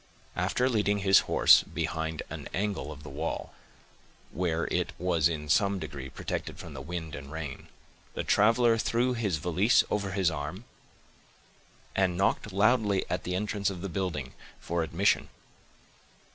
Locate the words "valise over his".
9.37-10.31